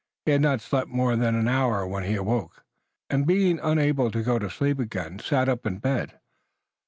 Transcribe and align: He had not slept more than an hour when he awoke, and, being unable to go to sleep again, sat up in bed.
He 0.25 0.31
had 0.31 0.41
not 0.41 0.61
slept 0.61 0.87
more 0.89 1.15
than 1.15 1.35
an 1.35 1.47
hour 1.47 1.85
when 1.85 2.05
he 2.05 2.15
awoke, 2.15 2.65
and, 3.07 3.27
being 3.27 3.59
unable 3.61 4.09
to 4.09 4.23
go 4.23 4.39
to 4.39 4.49
sleep 4.49 4.79
again, 4.79 5.19
sat 5.19 5.47
up 5.47 5.63
in 5.63 5.77
bed. 5.77 6.19